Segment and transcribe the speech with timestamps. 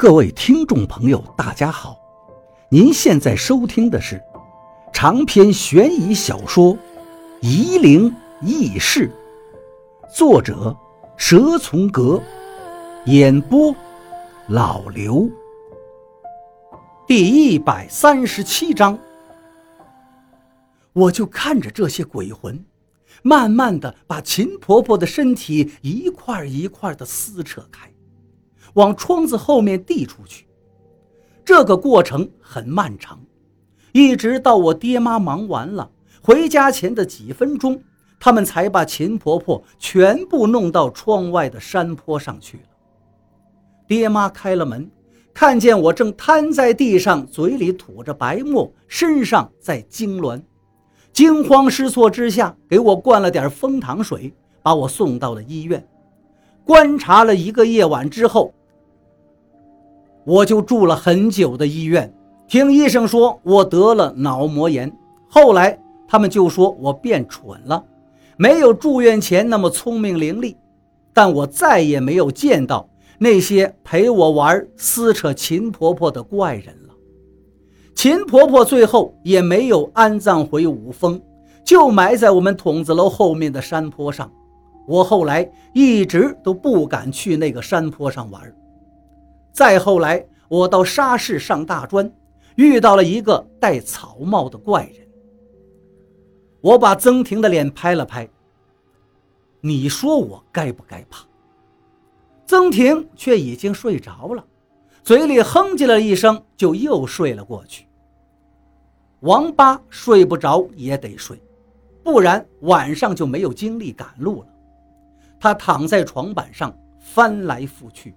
[0.00, 1.94] 各位听众朋友，大家好！
[2.70, 4.18] 您现在收听的是
[4.94, 6.74] 长篇悬疑小说
[7.42, 8.10] 《夷陵
[8.40, 9.12] 轶事》，
[10.16, 10.74] 作者
[11.18, 12.18] 蛇从阁，
[13.04, 13.76] 演播
[14.48, 15.28] 老刘。
[17.06, 18.98] 第一百三十七章，
[20.94, 22.64] 我就看着这些鬼魂，
[23.22, 27.92] 慢慢的把秦婆婆的身体一块一块的撕扯开。
[28.74, 30.46] 往窗子后面递出去，
[31.44, 33.18] 这个过程很漫长，
[33.92, 35.90] 一直到我爹妈忙完了
[36.22, 37.82] 回家前的几分钟，
[38.20, 42.62] 他们才把秦婆婆全部弄到窗外的山坡上去了。
[43.88, 44.88] 爹妈开了门，
[45.34, 50.40] 看见我正瘫在地上，嘴里吐着白沫，身上在痉挛，
[51.12, 54.32] 惊慌失措之下，给我灌了点蜂糖水，
[54.62, 55.84] 把我送到了医院，
[56.64, 58.54] 观察了一个夜晚之后。
[60.24, 62.12] 我就住了很久的医院，
[62.46, 64.92] 听医生说我得了脑膜炎。
[65.28, 67.84] 后来他们就说我变蠢了，
[68.36, 70.56] 没有住院前那么聪明伶俐。
[71.12, 76.94] 但我再也没有见到那些陪我玩、撕扯秦婆婆的怪人了。
[77.94, 81.20] 秦婆婆最后也没有安葬回五峰，
[81.64, 84.30] 就埋在我们筒子楼后面的山坡上。
[84.86, 88.40] 我后来一直都不敢去那个山坡上玩。
[89.52, 92.10] 再后来，我到沙市上大专，
[92.56, 95.06] 遇到了一个戴草帽的怪人。
[96.60, 98.28] 我把曾婷的脸拍了拍，
[99.60, 101.24] 你说我该不该怕？
[102.46, 104.44] 曾婷却已经睡着了，
[105.02, 107.86] 嘴里哼唧了一声，就又睡了过去。
[109.20, 111.40] 王八睡不着也得睡，
[112.02, 114.48] 不然晚上就没有精力赶路了。
[115.38, 118.14] 他躺在床板上翻来覆去。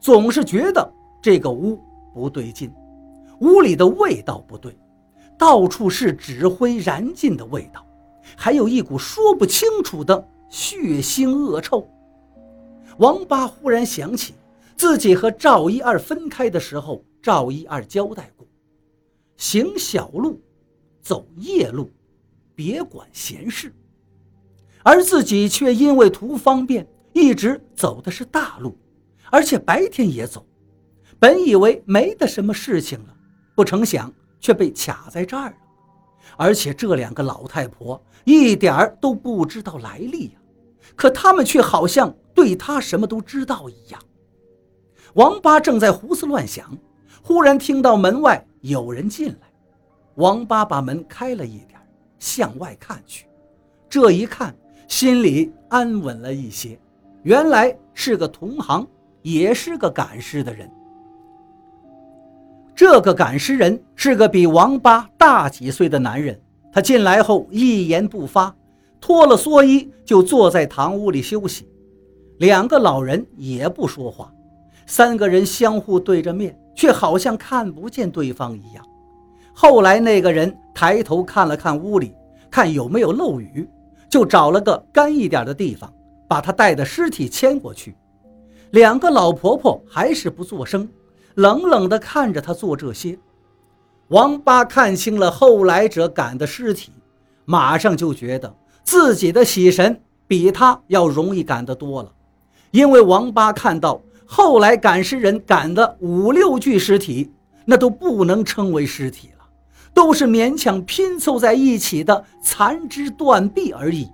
[0.00, 1.80] 总是觉得这个屋
[2.14, 2.72] 不对劲，
[3.40, 4.76] 屋里的味道不对，
[5.36, 7.84] 到处是纸灰燃尽的味道，
[8.36, 11.86] 还有一股说不清楚的血腥恶臭。
[12.98, 14.34] 王八忽然想起
[14.76, 18.46] 自己和赵一二分开的时候，赵一二交代过：
[19.36, 20.40] 行小路，
[21.02, 21.90] 走夜路，
[22.54, 23.72] 别管闲事。
[24.82, 28.76] 而自己却因为图方便，一直走的是大路。
[29.30, 30.46] 而且白天也走，
[31.18, 33.16] 本以为没得什么事情了，
[33.54, 35.56] 不成想却被卡在这儿了。
[36.36, 40.38] 而且这两个老太婆一点儿都不知道来历呀，
[40.94, 44.00] 可他们却好像对他什么都知道一样。
[45.14, 46.76] 王八正在胡思乱想，
[47.22, 49.52] 忽然听到门外有人进来。
[50.16, 51.80] 王八把门开了一点，
[52.18, 53.26] 向外看去，
[53.88, 54.54] 这一看
[54.88, 56.78] 心里安稳了一些，
[57.22, 58.86] 原来是个同行。
[59.26, 60.70] 也是个赶尸的人。
[62.76, 66.40] 这个赶尸人是个比王八大几岁的男人。
[66.72, 68.54] 他进来后一言不发，
[69.00, 71.68] 脱了蓑衣就坐在堂屋里休息。
[72.38, 74.32] 两个老人也不说话，
[74.86, 78.84] 三个人相互对着面，却好像看不见对方一样。
[79.52, 82.14] 后来那个人抬头看了看屋里，
[82.48, 83.68] 看有没有漏雨，
[84.08, 85.92] 就找了个干一点的地方，
[86.28, 87.96] 把他带的尸体牵过去。
[88.70, 90.88] 两个老婆婆还是不作声，
[91.34, 93.18] 冷冷地看着他做这些。
[94.08, 96.92] 王八看清了后来者赶的尸体，
[97.44, 102.12] 马上就觉得自己的喜神比他要容易赶得多了，
[102.70, 107.32] 因为王八看到后来赶尸人赶的五六具尸体，
[107.64, 109.44] 那都不能称为尸体了，
[109.94, 114.08] 都是勉强拼凑在一起的残肢断臂而已。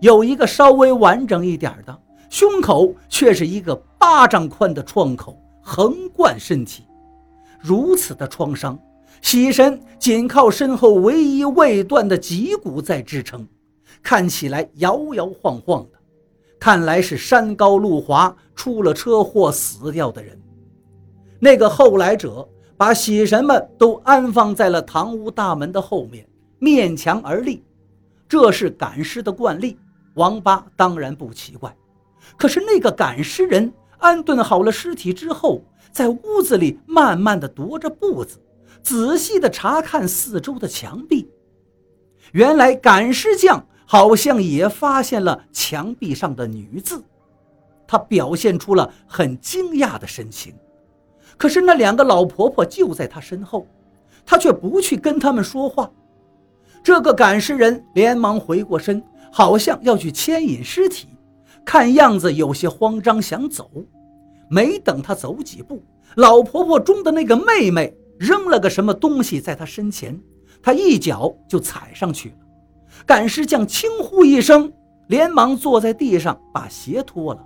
[0.00, 1.98] 有一个稍微完整一点的。
[2.32, 6.82] 胸口却是一个巴掌宽的创口，横贯身体。
[7.60, 8.78] 如此的创伤，
[9.20, 13.46] 喜神仅靠身后唯一未断的脊骨在支撑，
[14.02, 15.98] 看起来摇摇晃晃的，
[16.58, 20.40] 看来是山高路滑，出了车祸死掉的人。
[21.38, 22.48] 那个后来者
[22.78, 26.26] 把喜神们都安放在了堂屋大门的后面，
[26.58, 27.62] 面墙而立，
[28.26, 29.78] 这是赶尸的惯例。
[30.14, 31.70] 王八当然不奇怪。
[32.36, 38.38] 可是那个赶尸人安顿好了尸体之后，在屋子里慢慢的踱着步子，
[38.82, 41.28] 仔细的查看四周的墙壁。
[42.32, 47.02] 原来赶尸匠好像也发现了墙壁上的女字，
[47.86, 50.54] 他表现出了很惊讶的神情。
[51.36, 53.66] 可是那两个老婆婆就在他身后，
[54.24, 55.90] 他却不去跟他们说话。
[56.82, 61.08] 这个赶尸人连忙回过身，好像要去牵引尸体。
[61.64, 63.70] 看样子有些慌张，想走，
[64.48, 65.82] 没等他走几步，
[66.16, 70.18] 老婆婆中的那个妹妹扔了个什么东西在他身前，
[70.62, 72.34] 他一脚就踩上去了。
[73.06, 74.72] 赶尸匠轻呼一声，
[75.08, 77.44] 连忙坐在地上把鞋脱了，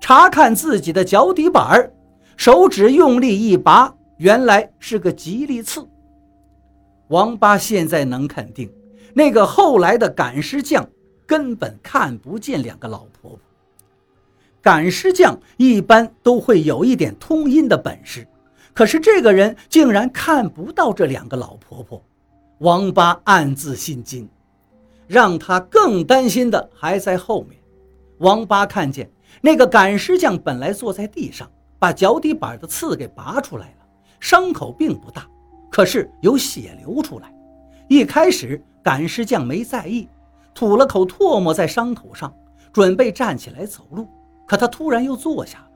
[0.00, 1.92] 查看自己的脚底板
[2.36, 5.86] 手指用力一拔，原来是个吉利刺。
[7.08, 8.72] 王八现在能肯定，
[9.14, 10.88] 那个后来的赶尸匠
[11.30, 13.38] 根本看不见两个老婆婆。
[14.60, 18.26] 赶尸匠一般都会有一点通阴的本事，
[18.74, 22.02] 可是这个人竟然看不到这两个老婆婆。
[22.58, 24.28] 王八暗自心惊，
[25.06, 27.60] 让他更担心的还在后面。
[28.18, 29.08] 王八看见
[29.40, 31.48] 那个赶尸匠本来坐在地上，
[31.78, 33.86] 把脚底板的刺给拔出来了，
[34.18, 35.28] 伤口并不大，
[35.70, 37.32] 可是有血流出来。
[37.86, 40.08] 一开始赶尸匠没在意，
[40.54, 42.34] 吐了口唾沫在伤口上，
[42.72, 44.08] 准备站起来走路。
[44.46, 45.68] 可他突然又坐下了，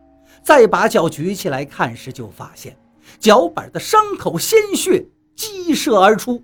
[0.42, 2.76] 再把脚举起来看时，就发现
[3.18, 5.06] 脚板的伤口鲜血
[5.36, 6.42] 激射而出。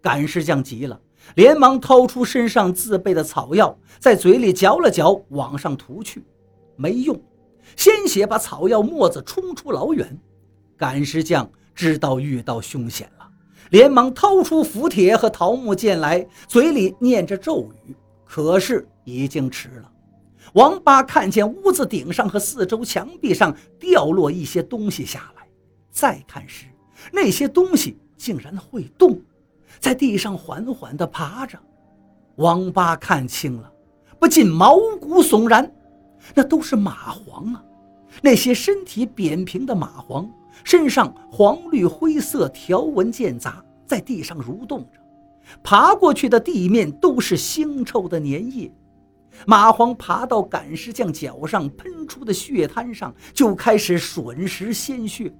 [0.00, 0.98] 赶尸匠急了，
[1.34, 6.24] 连忙掏出身上自备的草药，在嘴里嚼了嚼，往上涂去，
[6.76, 7.20] 没用，
[7.76, 10.18] 鲜血把草药沫子冲出老远。
[10.78, 13.29] 赶尸匠知道遇到凶险了，
[13.70, 17.94] 连忙掏出符帖和桃木剑来，嘴里念着咒语，
[18.24, 19.90] 可是已经迟了。
[20.54, 25.46] 王八看见屋子顶上和四周墙壁上掉落一些东西下来，
[25.90, 26.66] 再看时，
[27.12, 29.20] 那些东西竟然会动，
[29.78, 31.58] 在地上缓缓地爬着。
[32.36, 33.72] 王八看清了，
[34.18, 35.70] 不禁毛骨悚然，
[36.34, 37.62] 那都是蚂蟥啊！
[38.22, 40.28] 那些身体扁平的蚂蟥，
[40.64, 45.00] 身上黄绿灰色条纹间杂，在地上蠕动着，
[45.62, 48.70] 爬过去的地面都是腥臭的粘液。
[49.46, 55.32] 蚂蟥爬到赶尸匠脚上喷出的血滩上，就开始吮食鲜血。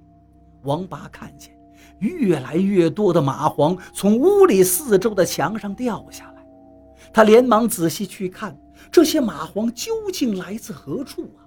[0.63, 1.51] 王八看见
[1.99, 6.43] 越来越多的蚂蟥从屋里四周的墙上掉下来，
[7.13, 8.57] 他连忙仔细去看，
[8.89, 11.45] 这些蚂蟥究竟来自何处啊？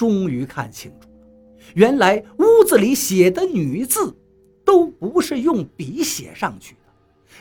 [0.00, 1.16] 终于看清楚了，
[1.74, 4.16] 原来屋子里写的“女”字，
[4.64, 6.90] 都不是用笔写上去的，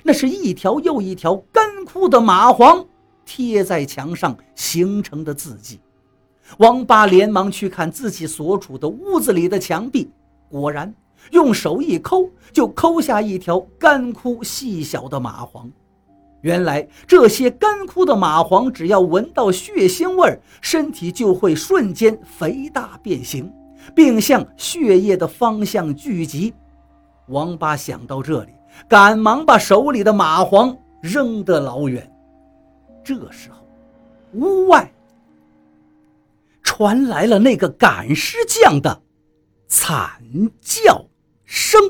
[0.03, 2.85] 那是一条又一条干枯的蚂蟥。
[3.23, 5.79] 贴在墙上形成的字迹，
[6.57, 10.11] 王八连忙去看自己所处的屋子里的墙壁，
[10.49, 10.93] 果然
[11.31, 15.69] 用手一抠，就抠下一条干枯细小的蚂蟥。
[16.41, 23.51] 原来这些干枯的蚂蟥，只要闻到血腥味儿，身体就会瞬间肥大变形，
[23.93, 26.53] 并向血液的方向聚集。
[27.27, 28.51] 王八想到这里，
[28.87, 32.09] 赶忙把手里的蚂蟥扔得老远。
[33.03, 33.57] 这时候，
[34.33, 34.91] 屋外
[36.63, 39.01] 传来了那个赶尸匠的
[39.67, 40.21] 惨
[40.61, 41.05] 叫
[41.43, 41.81] 声。